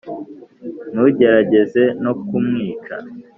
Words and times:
ntugerageze 0.91 1.83
no 2.03 2.11
kumwica. 2.25 2.95